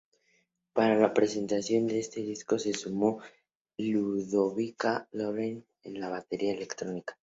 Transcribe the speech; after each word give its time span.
Para 0.73 0.95
la 0.95 1.13
presentación 1.13 1.85
de 1.85 1.99
este 1.99 2.21
disco, 2.21 2.57
se 2.57 2.73
sumó 2.73 3.21
Ludovica 3.77 5.07
Morell 5.13 5.63
en 5.83 5.99
la 5.99 6.09
batería 6.09 6.53
electrónica. 6.55 7.15